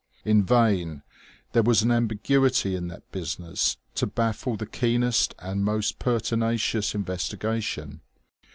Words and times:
In 0.25 0.43
vain: 0.43 1.03
there 1.51 1.61
was 1.61 1.83
an 1.83 1.91
ambiguity 1.91 2.75
in 2.75 2.87
that 2.87 3.11
business 3.11 3.77
to 3.93 4.07
baffle 4.07 4.57
the 4.57 4.65
keenest 4.65 5.35
and 5.37 5.63
most 5.63 5.99
pertinacious 5.99 6.95
investigation. 6.95 8.01